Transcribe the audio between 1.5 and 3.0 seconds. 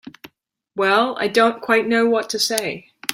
quite know what to say.